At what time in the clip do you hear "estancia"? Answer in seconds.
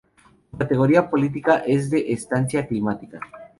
2.11-2.65